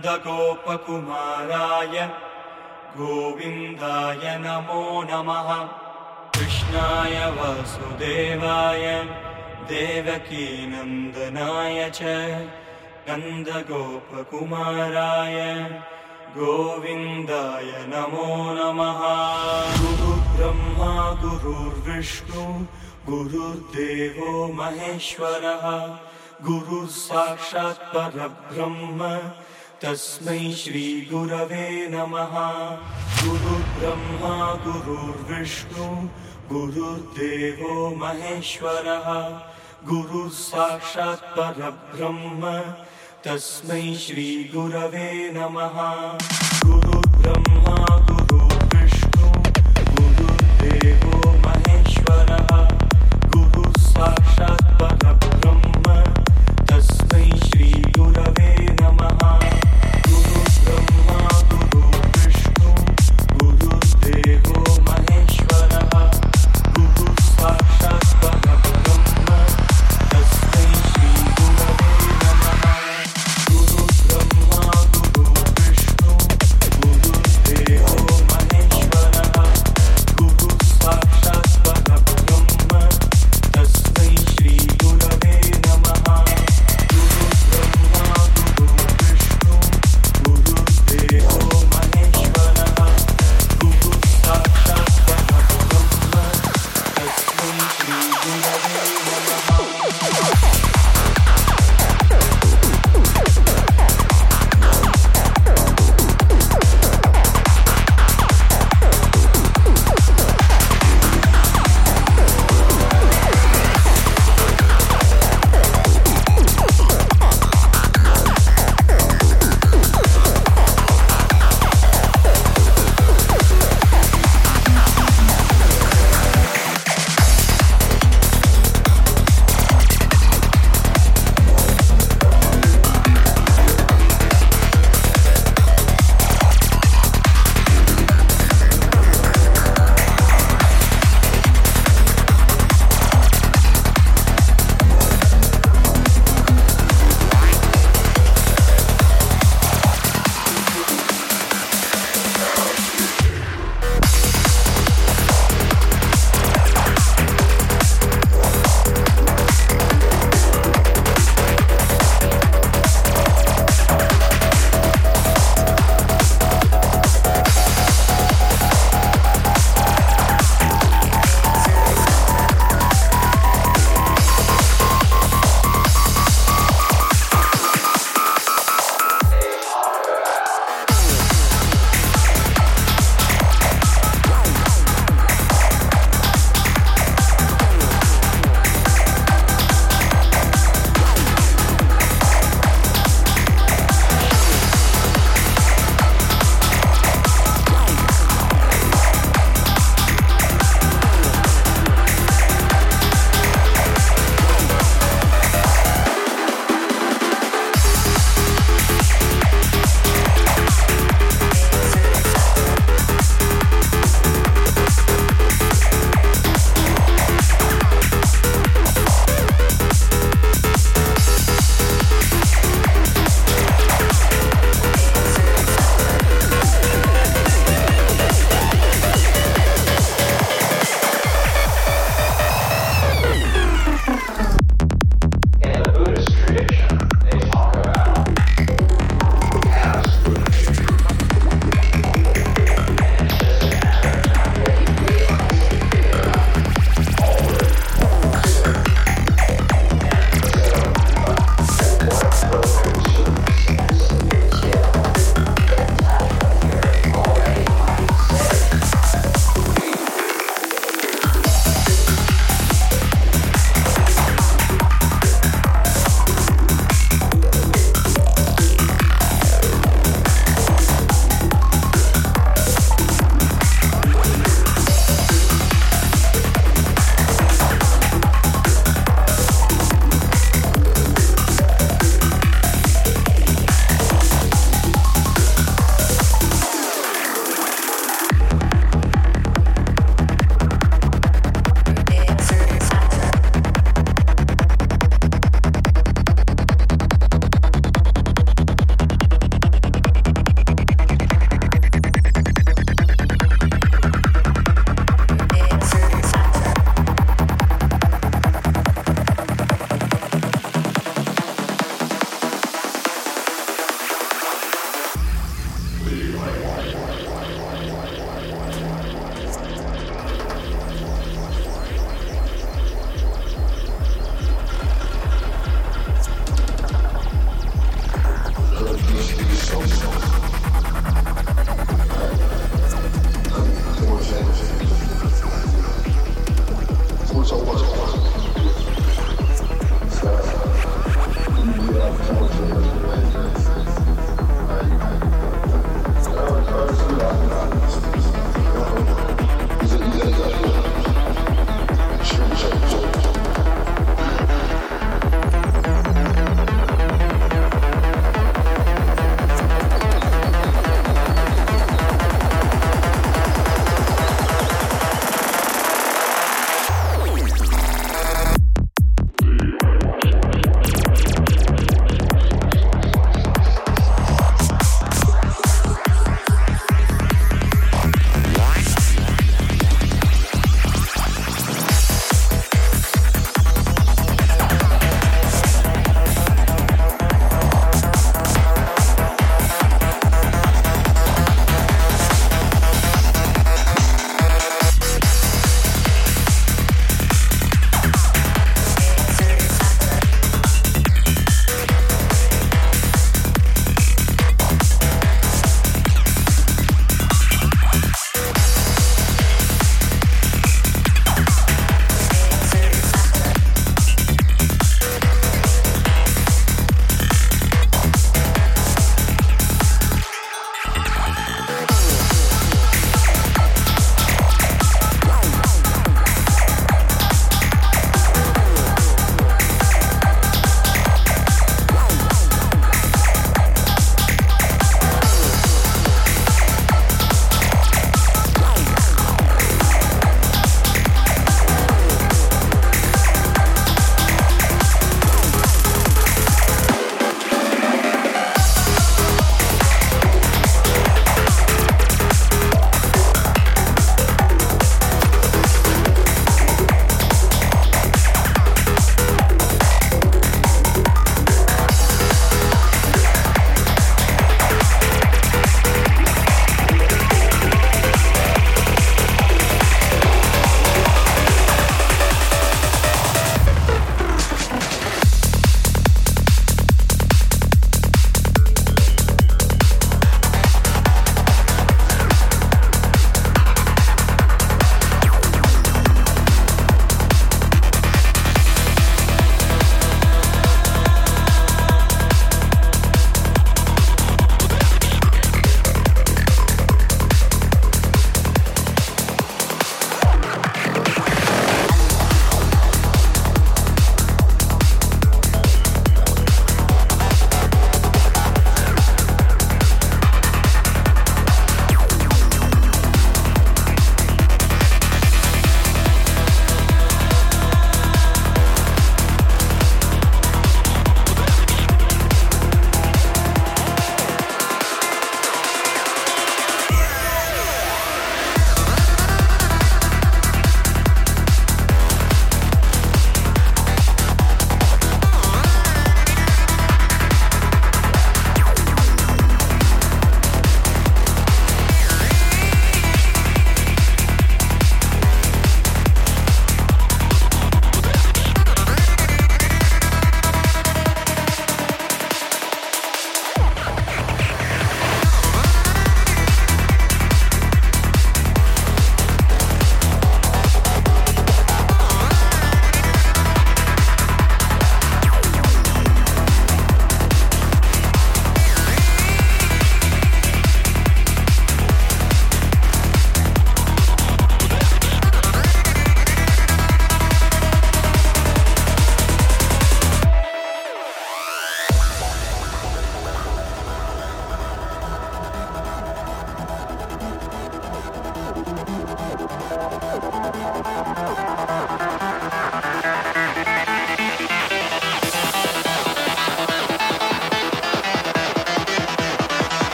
[0.00, 1.94] नन्दगोपकुमाराय
[2.96, 5.48] गोविन्दाय नमो नमः।
[6.36, 8.84] कृष्णाय वासुदेवाय
[9.70, 11.92] देवकीनन्दनाय च
[13.08, 13.76] नन्दगोपकुमाराय
[16.36, 18.28] गोविन्दाय नमो
[18.58, 19.00] नमः।
[19.82, 20.92] गुरुब्रह्मा
[21.24, 22.44] गुरुर्विष्णु
[23.10, 25.64] गुरुर्देवो महेश्वरः
[26.44, 29.00] गुरुः साक्षात् परब्रह्म
[29.82, 32.34] तस्मै श्रीगुरवे नमः।
[33.24, 35.86] गुरुब्रह्मा गुरुर्विष्णु
[36.52, 39.08] गुरुर्देवो महेश्वरः।
[39.88, 42.60] गुरुः साक्षात् परब्रह्म
[43.24, 45.82] तस्मै श्रीगुरवे नमः।
[46.64, 46.99] गुरुब्रह्मा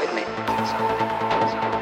[0.00, 0.22] inside me.
[0.22, 1.42] Inside.
[1.42, 1.79] Inside.